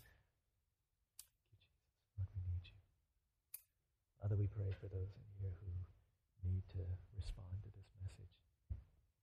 [4.20, 6.84] Father, we pray for those in here who need to
[7.16, 8.36] respond to this message,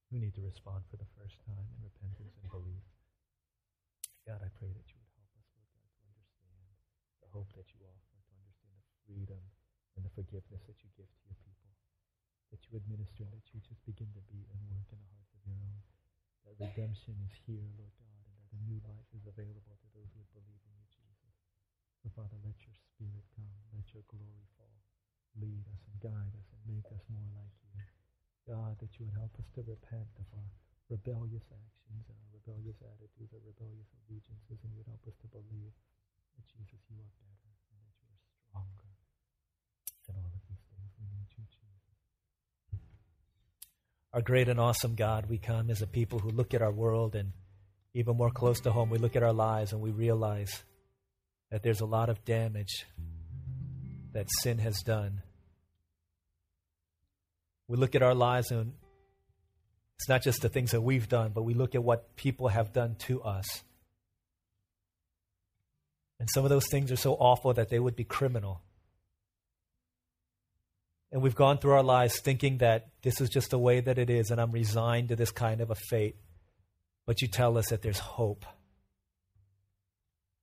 [0.09, 2.81] who need to respond for the first time in repentance and belief.
[4.25, 6.65] God, I pray that you would help us, Lord God, to understand
[7.21, 9.45] the hope that you offer, to understand the freedom
[9.93, 11.69] and the forgiveness that you give to your people
[12.49, 15.37] that you administer, and that you just begin to be and work in the hearts
[15.37, 15.84] of your own.
[16.45, 20.13] That redemption is here, Lord God, and that a new life is available to those
[20.13, 21.33] who believe in you, Jesus.
[22.05, 24.77] So, Father, let your spirit come, let your glory fall,
[25.41, 27.81] lead us and guide us and make us more like you.
[28.45, 30.49] God, that you would help us to repent of our
[30.85, 35.27] rebellious actions and our rebellious attitudes, our rebellious allegiances, and you would help us to
[35.33, 35.73] believe
[36.37, 38.93] that Jesus, you are better and that you are stronger
[40.05, 40.93] than all of these things.
[41.01, 41.85] We need you, Jesus
[44.15, 47.15] our great and awesome God, we come as a people who look at our world
[47.15, 47.33] and
[47.93, 50.63] even more close to home, we look at our lives and we realize
[51.51, 52.85] that there's a lot of damage
[54.13, 55.21] that sin has done.
[57.67, 58.71] We look at our lives and
[59.99, 62.71] it's not just the things that we've done, but we look at what people have
[62.71, 63.63] done to us.
[66.21, 68.61] And some of those things are so awful that they would be criminal.
[71.15, 74.09] And we've gone through our lives thinking that this is just the way that it
[74.09, 76.17] is, and I'm resigned to this kind of a fate.
[77.05, 78.45] But you tell us that there's hope.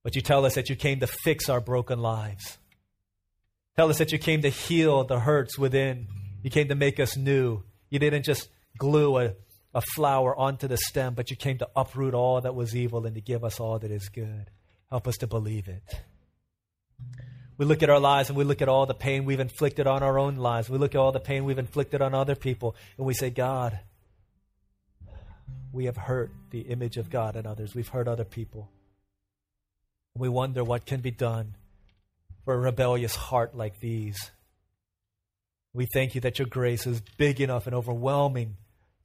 [0.02, 2.56] But you tell us that you came to fix our broken lives.
[3.76, 6.06] Tell us that you came to heal the hurts within.
[6.42, 7.64] You came to make us new.
[7.90, 8.48] You didn't just
[8.78, 9.34] glue a,
[9.74, 13.14] a flower onto the stem, but you came to uproot all that was evil and
[13.14, 14.48] to give us all that is good.
[14.88, 16.00] Help us to believe it.
[17.58, 20.02] We look at our lives and we look at all the pain we've inflicted on
[20.02, 20.70] our own lives.
[20.70, 23.78] We look at all the pain we've inflicted on other people and we say, God,
[25.72, 27.74] we have hurt the image of God in others.
[27.74, 28.70] We've hurt other people.
[30.16, 31.54] We wonder what can be done
[32.44, 34.30] for a rebellious heart like these.
[35.72, 38.56] We thank you that your grace is big enough and overwhelming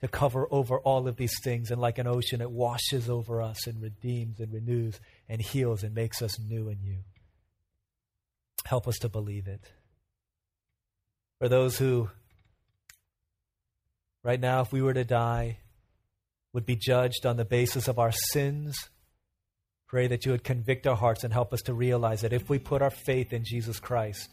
[0.02, 1.72] to cover over all of these things.
[1.72, 5.95] And like an ocean, it washes over us and redeems and renews and heals and
[5.95, 6.98] makes us new in you.
[8.68, 9.61] Help us to believe it.
[11.39, 12.09] For those who,
[14.24, 15.59] right now, if we were to die,
[16.51, 18.89] would be judged on the basis of our sins,
[19.88, 22.59] pray that you would convict our hearts and help us to realize that if we
[22.59, 24.30] put our faith in Jesus Christ,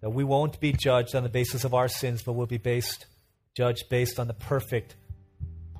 [0.00, 3.04] that we won't be judged on the basis of our sins, but we'll be based,
[3.54, 4.96] judged based on the perfect,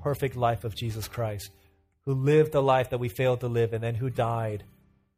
[0.02, 1.50] perfect life of Jesus Christ,
[2.04, 4.64] who lived the life that we failed to live and then who died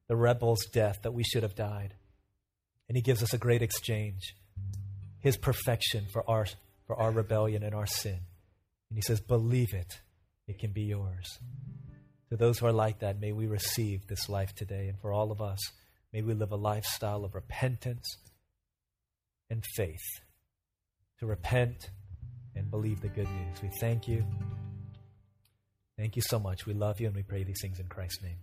[0.09, 1.95] the rebel's death that we should have died.
[2.89, 4.35] And he gives us a great exchange
[5.21, 6.47] his perfection for our,
[6.87, 8.21] for our rebellion and our sin.
[8.91, 10.01] And he says, Believe it,
[10.47, 11.39] it can be yours.
[12.31, 14.89] To those who are like that, may we receive this life today.
[14.89, 15.59] And for all of us,
[16.13, 18.19] may we live a lifestyle of repentance
[19.51, 20.21] and faith.
[21.21, 21.91] To repent
[22.55, 23.63] and believe the good news.
[23.63, 24.25] We thank you.
[25.97, 26.65] Thank you so much.
[26.65, 28.37] We love you and we pray these things in Christ's name.